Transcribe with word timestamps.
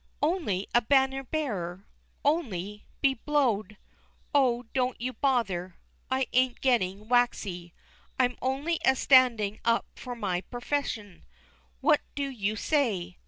Only 0.23 0.65
a 0.73 0.81
banner 0.81 1.21
bearer! 1.21 1.85
"Only," 2.25 2.87
be 3.01 3.13
blow'd! 3.23 3.77
Oh, 4.33 4.63
don't 4.73 4.99
you 4.99 5.13
bother, 5.13 5.75
I 6.09 6.25
ain't 6.33 6.59
getting 6.59 7.07
waxy. 7.07 7.71
I'm 8.17 8.35
only 8.41 8.79
a 8.83 8.95
standin' 8.95 9.59
up 9.63 9.85
for 9.93 10.15
my 10.15 10.41
purfession. 10.49 11.23
What 11.81 12.01
do 12.15 12.23
you 12.27 12.55
say? 12.55 13.19